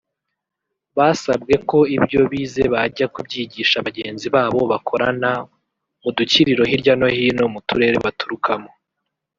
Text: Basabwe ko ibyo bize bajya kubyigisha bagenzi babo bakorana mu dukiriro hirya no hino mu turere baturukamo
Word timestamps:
Basabwe 0.97 1.53
ko 1.69 1.77
ibyo 1.95 2.21
bize 2.31 2.63
bajya 2.73 3.05
kubyigisha 3.13 3.77
bagenzi 3.87 4.27
babo 4.35 4.59
bakorana 4.71 5.31
mu 6.01 6.09
dukiriro 6.17 6.63
hirya 6.71 6.93
no 6.99 7.07
hino 7.15 7.43
mu 7.53 7.59
turere 7.67 7.97
baturukamo 8.05 8.71